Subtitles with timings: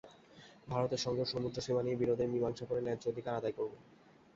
[0.67, 3.73] ভারতের সঙ্গেও সমুদ্রসীমা নিয়ে বিরোধের মীমাংসা করে ন্যায্য অধিকার আদায় করব।